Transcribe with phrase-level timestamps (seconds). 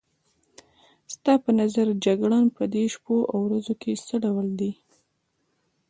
[1.13, 4.71] ستا په نظر جګړن په دې شپو او ورځو کې څه ډول دی؟